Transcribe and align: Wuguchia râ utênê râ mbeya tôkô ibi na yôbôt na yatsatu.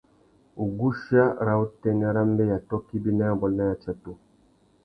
Wuguchia 0.57 1.25
râ 1.45 1.53
utênê 1.63 2.07
râ 2.15 2.23
mbeya 2.29 2.57
tôkô 2.69 2.91
ibi 2.97 3.11
na 3.17 3.23
yôbôt 3.29 3.51
na 3.57 3.63
yatsatu. 3.69 4.11